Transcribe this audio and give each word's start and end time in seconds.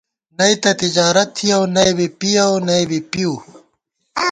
نئی 0.37 0.55
تہ 0.61 0.71
تجارَتہ 0.81 1.31
تھِیَؤ، 1.35 1.63
نئی 1.75 1.91
بی 1.97 2.07
پِیَؤ، 2.19 2.53
نئی 2.67 2.83
بی 2.89 2.99
پِؤ 3.11 3.33